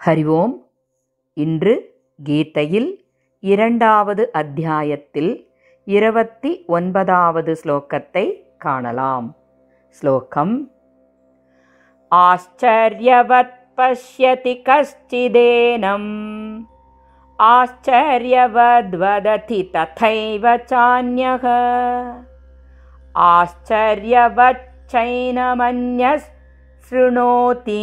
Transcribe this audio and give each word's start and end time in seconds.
ஹரி 0.00 0.24
ஓம் 0.34 0.68
இன்று 1.36 1.94
கீதையில் 2.18 3.02
இரண்டாவது 3.42 4.32
அத்தியாயத்தில் 4.32 5.48
இருபத்தி 5.86 6.64
ஒன்பதாவது 6.68 7.56
ஸ்லோகத்தை 7.62 8.56
காணலாம் 8.58 9.36
ஸ்லோகம் 10.02 10.68
ஆச்சரியவத் 12.12 13.56
பஷ்யதி 13.78 14.62
கஷ்டிதேனம் 14.62 16.12
ஆச்சரியவத்வததி 17.38 19.62
ததைவ 19.72 20.56
சான்யः 20.64 21.44
ஆச்சரியவச்சைனமன்யஸ் 24.92 26.28
शृणोति 26.92 27.82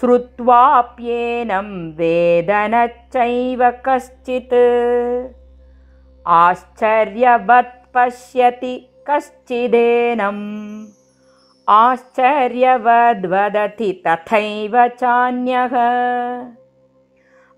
श्रुत्वाप्येनं 0.00 1.92
वेद 1.92 2.50
न 2.50 2.86
चैव 2.86 3.70
कश्चित्। 3.70 4.54
आश्चर्यवत् 6.26 7.94
पश्यति 7.94 8.88
कश्चिदेनम् 9.10 10.86
आश्चर्यवद्वदति 11.68 14.02
तथैव 14.06 14.88
चान्यः। 14.88 15.74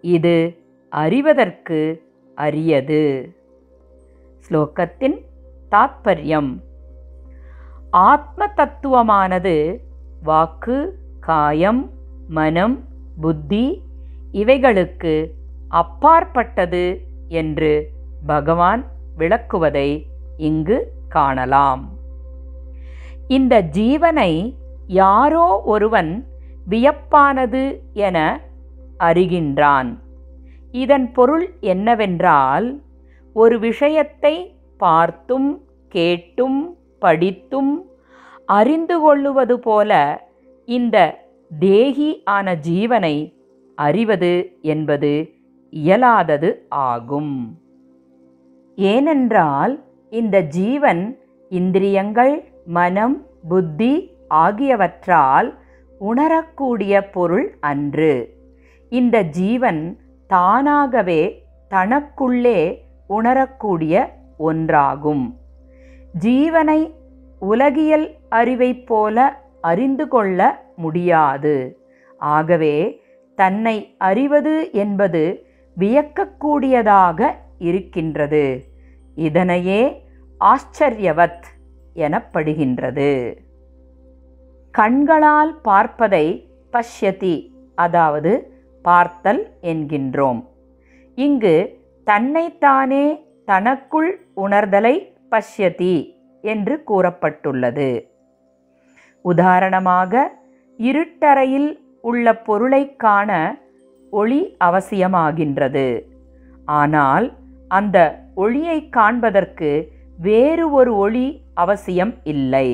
இது 0.00 0.56
அறிவதற்கு 0.88 2.02
அரியது. 2.36 3.30
ஸ்லோகத்தின் 4.48 5.16
தாத்பரியம். 5.70 6.60
ஆத்ம 7.90 8.46
தத்துவமானது 8.56 9.80
வாக்கு 10.22 10.98
காயம் 11.20 11.90
மனம் 12.28 12.84
புத்தி 13.20 13.82
இவைகளுக்கு 14.32 15.30
அப்பாற்பட்டது 15.68 17.00
என்று 17.28 17.90
பகவான் 18.26 18.86
விளக்குவதை 19.18 20.06
இங்கு 20.36 20.92
காணலாம். 21.08 21.90
இந்த 23.28 23.62
ஜீவனை 23.62 24.60
யாரோ 24.92 25.62
ஒருவன் 25.64 26.10
வியப்பானது 26.70 27.62
என 27.92 28.18
அறிகின்றான். 28.98 29.90
இதன் 30.72 31.12
பொருள் 31.12 31.46
என்னவென்றால் 31.60 32.80
ஒரு 33.34 33.58
விஷயத்தை 33.58 34.34
பார்த்தும் 34.78 35.50
கேட்டும் 35.88 36.76
படித்தும் 36.98 37.72
அறிந்து 38.46 39.00
கொள்ளுவது 39.00 39.58
போல 39.58 39.92
இந்த 40.64 40.96
தேகி 41.58 42.10
ஆன 42.24 42.54
ஜீவனை 42.68 43.16
அறிவது 43.78 44.32
என்பது 44.62 45.12
இயலாதது 45.70 46.50
ஆகும். 46.68 47.34
ஏனென்றால் 48.76 49.74
இந்த 50.10 50.40
ஜீவன் 50.40 51.02
இந்திரியங்கள் 51.48 52.34
மனம் 52.64 53.16
புத்தி 53.48 53.92
ஆகியவற்றால் 54.32 55.48
உணரக்கூடிய 55.98 57.10
பொருள் 57.10 57.56
அன்று. 57.60 58.14
இந்த 58.88 59.22
ஜீவன் 59.22 60.00
தானாகவே 60.26 61.20
தனக்குள்ளே 61.70 62.60
உணரக்கூடிய 63.06 63.94
ஒன்றாகும். 64.38 65.24
ஜீவனை 66.20 66.80
உலகியல் 67.38 68.06
அறிவைப் 68.28 68.86
போல 68.86 69.40
அறிந்து 69.60 70.08
கொள்ள 70.08 70.40
முடியாது. 70.76 71.54
ஆகவே 72.18 73.00
தன்னை 73.34 73.94
அறிவது 73.98 74.54
என்பது 74.72 75.24
வியக்கக்கூடியதாக 75.78 77.30
இருக்கின்றது. 77.58 78.44
இதனையே 79.14 80.06
ஆச்சரியவத் 80.40 81.48
எனப்படுகின்றது. 81.94 83.10
கண்களால் 84.78 85.52
பார்ப்பதை 85.68 86.26
பஷ்யதி 86.74 87.36
அதாவது 87.74 88.32
பார்த்தல் 88.84 89.42
என்கின்றோம். 89.62 90.40
இங்கு 91.18 91.56
தன்னைத்தானே 92.06 93.04
தனக்குள் 93.44 94.10
உணர்தலை 94.44 94.94
பஷ்யதி 95.32 95.94
என்று 96.44 96.74
கூறப்பட்டுள்ளது. 96.90 97.90
உதாரணமாக 99.24 100.22
இருட்டறையில் 100.78 101.70
உள்ள 102.10 102.26
பொருளை 102.48 102.82
காண 102.96 103.30
ஒளி 104.12 104.40
அவசியமாகின்றது. 104.64 105.88
ஆனால் 106.80 107.26
அந்த 107.68 107.98
ஒளியை 108.34 108.78
காண்பதற்கு 108.88 109.70
வேறு 110.18 110.64
ஒரு 110.70 110.92
ஒளி 110.96 111.26
அவசியம் 111.54 112.14
இல்லை. 112.32 112.68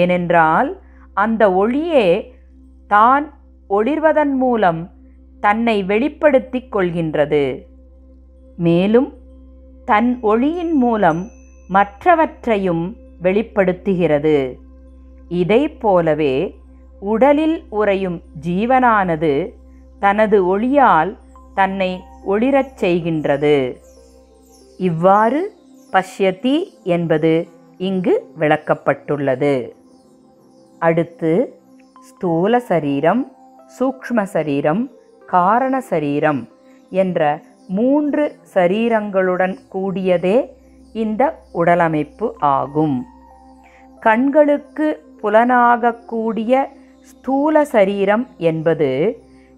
ஏனென்றால் 0.00 0.70
அந்த 1.14 1.52
ஒளியே 1.52 2.34
தான் 2.88 3.34
ஒளிர்வதன் 3.70 4.34
மூலம் 4.34 4.90
தன்னை 5.40 5.84
வெளிப்படுத்திக் 5.84 6.76
கொள்கின்றது. 6.76 7.66
மேலும் 8.56 9.12
தன் 9.84 10.18
ஒளியின் 10.20 10.72
மூலம் 10.72 11.30
மற்றவற்றையும் 11.68 12.96
வெளிப்படுத்துகிறது. 13.22 14.58
இதை 15.28 15.68
போலவே 15.68 16.54
உடலில் 17.00 17.64
உறையும் 17.68 18.22
ஜீவனானது 18.46 19.52
தனது 19.98 20.46
ஒளியால் 20.46 21.18
தன்னை 21.54 22.00
ஒளிரச் 22.26 22.74
செய்கின்றது. 22.80 23.76
இவ்வாறு 24.78 25.52
பஷ்யதி 25.92 26.68
என்பது 26.82 27.48
இங்கு 27.78 28.26
விளக்கப்பட்டுள்ளது. 28.38 29.70
அடுத்து 30.86 31.32
ஸ்தூல 32.08 32.60
சரீரம் 32.70 33.22
சூக்ஷ்ம 33.76 34.22
சரீரம் 34.34 34.82
காரண 35.26 35.74
சரீரம் 35.90 36.40
என்ற 37.02 37.20
மூன்று 37.76 38.24
சரீரங்களுடன் 38.54 39.54
கூடியதே 39.74 40.36
இந்த 41.02 41.22
உடலமைப்பு 41.52 42.26
ஆகும். 42.56 42.96
கண்களுக்கு 44.00 44.88
புலனாகக்கூடிய 45.22 46.62
ஸ்தூல 47.10 47.64
சரீரம் 47.74 48.24
என்பது 48.50 48.90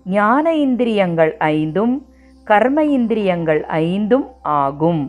ஞான 0.05 0.55
இந்திரியங்கள் 0.67 1.33
ஐந்தும் 1.55 1.95
கர்ம 2.47 2.79
இந்திரியங்கள் 2.99 3.63
ஐந்தும் 3.83 4.27
ஆகும். 4.61 5.03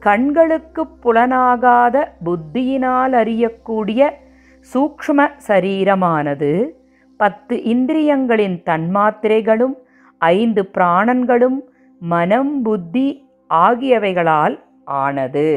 கண்களுக்கு 0.00 0.82
புலனாகாத 1.02 1.96
புத்தியினால் 2.26 3.14
அறியக்கூடிய 3.22 4.02
சூக்ஷ்ம 4.72 5.28
சரீரமானது 5.48 6.68
பத்து 7.16 7.56
இந்திரியங்களின் 7.56 8.56
தன்மாத்திரைகளும் 8.64 9.74
ஐந்து 10.18 10.70
பிராணன்களும் 10.74 11.58
மனம் 11.98 12.62
புத்தி 12.62 13.28
ஆகியவைகளால் 13.50 14.56
ஆனது. 14.84 15.48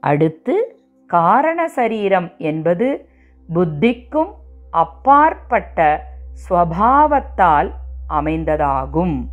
அடுத்து 0.00 0.78
காரண 1.06 1.68
சரீரம் 1.68 2.32
என்பது 2.38 3.06
புத்திக்கும் 3.54 4.30
அப்பாற்பட்ட 4.70 6.06
ஸ்வபாவத்தால் 6.42 7.70
அமைந்ததாகும். 8.08 9.26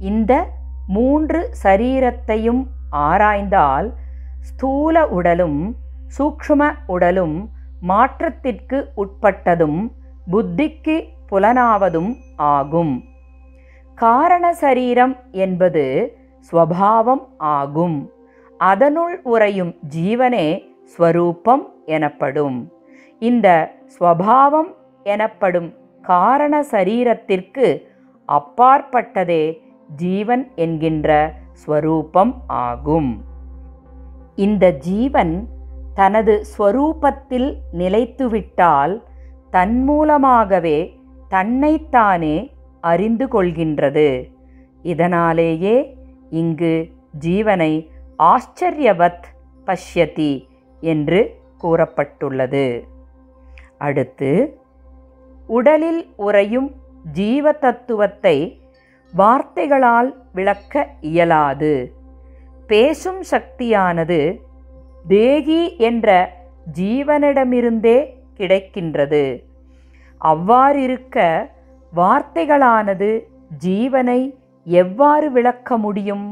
இந்த 0.00 0.32
மூன்று 0.86 1.50
சரீரத்தையும் 1.62 2.62
ஆராய்ந்தால் 2.90 3.92
ஸ்தூல 4.40 5.08
உடலும் 5.08 5.76
சூக்ஷ்ம 6.18 6.74
உடலும் 6.86 7.50
மாற்றத்திற்கு 7.80 8.92
உட்பட்டதும் 8.96 9.92
புத்திக்கு 10.30 11.08
புலனாவதும் 11.30 12.14
ஆகும். 12.36 13.04
காரண 13.94 14.52
சரீரம் 14.52 15.16
என்பது 15.30 16.16
ஸ்வபாவம் 16.52 17.24
ஆகும். 17.38 18.10
அதனுள் 18.58 19.20
உறையும் 19.22 19.76
ஜீவனே 19.96 20.62
ஸ்வரூபம் 20.84 21.68
எனப்படும். 21.84 22.72
இந்த 23.18 23.74
ஸ்வபாவம் 23.98 24.74
எனப்படும் 25.02 25.74
காரண 26.02 26.60
சரீரத்திற்கு 26.70 27.82
அப்பாற்பட்டதே 28.28 29.60
ஜீவன் 29.96 30.50
என்கின்ற 30.54 31.34
ஸ்வரூபம் 31.52 32.34
ஆகும். 32.46 33.24
இந்த 34.34 34.72
ஜீவன் 34.72 35.48
தனது 35.98 36.34
ஸ்வரூபத்தில் 36.50 37.48
நிலைத்துவிட்டால் 37.78 38.94
தன்மூலமாகவே 39.52 40.78
தன்னைத்தானே 41.28 42.36
அறிந்து 42.80 43.26
கொள்கின்றது. 43.26 44.08
இதனாலேயே 44.82 45.96
இங்கு 46.30 46.74
ஜீவனை 47.26 47.72
ஆச்சரியவத் 48.18 49.26
பஷ்யதி 49.66 50.32
என்று 50.80 51.20
கூறப்பட்டுள்ளது. 51.62 52.64
அடுத்து 53.78 54.30
உடலில் 55.46 56.02
உறையும் 56.16 56.70
ஜீவ 57.12 57.52
தத்துவத்தை 57.52 58.36
வார்த்தைகளால் 59.12 60.10
விளக்க 60.32 60.88
இயலாது. 61.00 61.74
பேசும் 62.66 63.22
சக்தியானது 63.22 64.20
தேகி 65.08 65.62
என்ற 65.88 66.08
ஜீவனிடமிருந்தே 66.78 67.98
கிடைக்கின்றது. 68.38 69.24
அவ்வாறிருக்க 70.20 71.16
வார்த்தைகளானது 71.92 73.10
ஜீவனை 73.64 74.20
எவ்வாறு 74.66 75.26
விளக்க 75.32 75.78
முடியும்? 75.78 76.26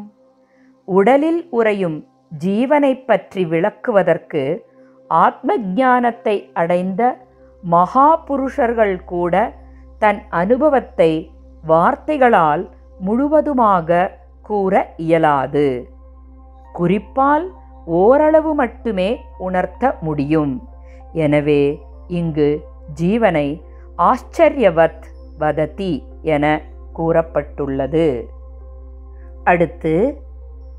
உடலில் 0.89 1.41
உறையும் 1.51 1.99
ஜீவனை 2.45 2.93
பற்றி 3.05 3.43
விளக்குவதற்கு 3.45 4.43
ஆத்ம 5.11 5.57
ஞானத்தை 5.75 6.37
அடைந்த 6.53 7.03
மகா 7.63 8.09
புருஷர்கள் 8.29 8.97
கூட 9.05 9.35
தன் 9.99 10.21
அனுபவத்தை 10.41 11.13
வார்த்தைகளால் 11.65 12.65
முழுவதுமாக 13.01 14.11
கூற 14.43 14.73
இயலாது. 15.07 15.69
குறிப்பால் 16.73 17.47
ஓரளவு 17.87 18.55
மட்டுமே 18.55 19.21
உணர்த்த 19.39 19.97
முடியும். 20.01 20.69
எனவே 21.13 21.79
இங்கு 22.09 22.65
ஜீவனை 23.01 23.63
ஆச்சரியவத் 23.99 25.05
வததி 25.39 26.07
என 26.23 26.63
கூறப்பட்டுள்ளது. 26.99 28.23
அடுத்து 29.45 30.23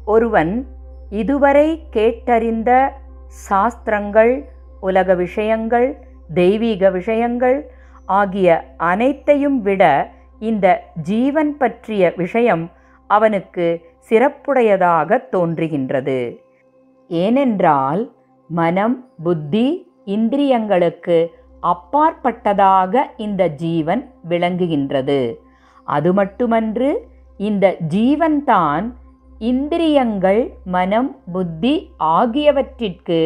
ஒருவன் 0.06 0.68
இதுவரை 1.10 1.88
கேட்டறிந்த 1.92 2.90
சாஸ்திரங்கள் 3.28 4.50
உலக 4.80 5.16
விஷயங்கள் 5.16 6.06
தெய்வீக 6.34 6.90
விஷயங்கள் 6.90 7.72
ஆகிய 8.06 8.76
அனைத்தையும் 8.78 9.62
விட 9.62 10.12
இந்த 10.40 10.84
ஜீவன் 11.02 11.58
பற்றிய 11.58 12.14
விஷயம் 12.18 12.72
அவனுக்கு 13.08 13.66
சிறப்புடையதாக 14.10 15.30
தோன்றுகின்றது. 15.32 16.46
ஏனென்றால் 17.08 18.02
மனம் 18.50 18.96
புத்தி 19.24 19.68
இந்திரியங்களுக்கு 20.06 21.18
அப்பாற்பட்டதாக 21.64 23.04
இந்த 23.18 23.48
ஜீவன் 23.48 24.04
விளங்குகின்றது. 24.30 25.20
அது 25.88 26.10
மட்டுமன்று 26.14 26.90
இந்த 27.38 27.66
ஜீவன்தான் 27.96 28.86
இந்திரியங்கள் 29.40 30.42
மனம் 30.76 31.10
புத்தி 31.34 31.74
ஆகியவற்றிற்கு 31.98 33.20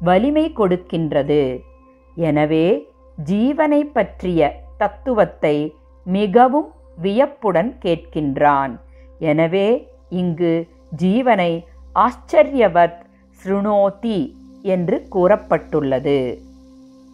வலிமை 0.00 0.52
கொடுக்கின்றது. 0.56 1.42
எனவே 2.16 2.66
ஜீவனை 3.24 3.80
பற்றிய 3.92 4.50
தத்துவத்தை 4.78 5.56
மிகவும் 6.06 6.68
வியப்புடன் 6.96 7.72
கேட்கின்றான். 7.84 8.72
எனவே 9.18 9.68
இங்கு 10.08 10.68
ஜீவனை 11.02 11.52
ஆச்சரியவத் 11.94 12.98
ஸ்ருணோதி 13.40 14.20
என்று 14.62 15.06
கூறப்பட்டுள்ளது. 15.14 16.20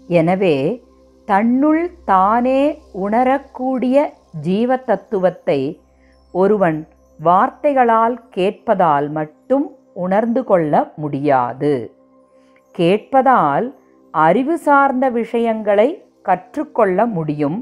எனவே 0.08 0.82
தன்னுள் 1.25 1.90
தானே 2.05 2.78
உணரக்கூடிய 2.93 4.12
ஜீவ 4.40 4.76
தத்துவத்தை 4.76 5.61
ஒருவன் 6.34 6.88
வார்த்தைகளால் 7.20 8.17
கேட்பதால் 8.37 9.08
மட்டும் 9.11 9.67
உணர்ந்து 9.94 10.44
கொள்ள 10.44 10.93
முடியாது. 10.96 11.90
கேட்பதால் 12.75 13.75
அறிவு 14.11 14.58
சார்ந்த 14.58 15.11
விஷயங்களை 15.11 15.88
கற்றுக்கொள்ள 16.22 17.06
முடியும் 17.06 17.58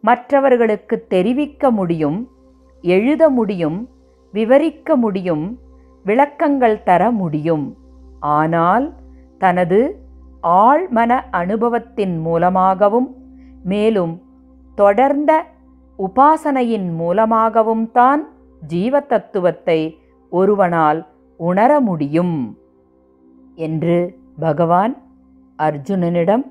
மற்றவர்களுக்கு 0.00 1.06
தெரிவிக்க 1.08 1.70
முடியும் 1.70 2.18
எழுத 2.82 3.28
முடியும் 3.28 3.88
விவரிக்க 4.32 4.96
முடியும் 4.96 5.44
விளக்கங்கள் 6.04 6.82
தர 6.82 7.10
முடியும். 7.10 7.66
ஆனால் 8.30 8.86
தனது 9.38 9.80
ஆழ்மன 10.42 11.12
அனுபவத்தின் 11.30 12.14
மூலமாகவும் 12.20 13.08
மேலும் 13.64 14.14
தொடர்ந்த 14.74 15.32
உபாசனையின் 15.98 16.88
மூலமாகவும் 16.92 17.90
தான் 17.92 18.22
ஜீவ 18.62 19.00
தத்துவத்தை 19.00 19.80
ஒருவனால் 20.32 21.00
உணர 21.40 21.80
முடியும் 21.80 22.36
என்று 23.56 23.98
பகவான் 24.38 24.94
அர்ஜுனனிடம் 25.58 26.44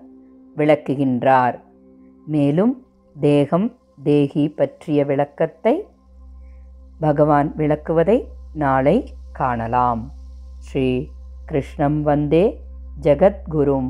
விளக்குகின்றார். 0.58 1.56
மேலும் 2.26 2.74
தேகம் 3.16 3.68
தேகி 4.04 4.50
பற்றிய 4.50 5.06
விளக்கத்தை 5.06 5.76
பகவான் 7.00 7.50
விளக்குவதை 7.58 8.18
நாளை 8.54 8.98
காணலாம். 9.34 10.02
ஸ்ரீ 10.58 10.88
कृष्णं 11.52 12.04
वन्दे 12.04 12.44
जगद्गुरुम्। 13.00 13.90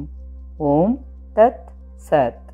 ॐ 0.61 0.95
तत् 1.37 1.67
सत्। 2.01 2.50